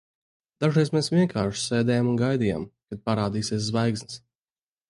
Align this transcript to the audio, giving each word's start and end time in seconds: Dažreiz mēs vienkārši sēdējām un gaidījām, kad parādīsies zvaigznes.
Dažreiz 0.63 0.89
mēs 0.95 1.09
vienkārši 1.15 1.61
sēdējām 1.65 2.09
un 2.13 2.19
gaidījām, 2.23 2.67
kad 2.93 3.07
parādīsies 3.11 3.69
zvaigznes. 3.71 4.21